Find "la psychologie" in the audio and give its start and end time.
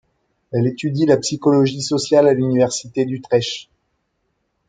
1.05-1.83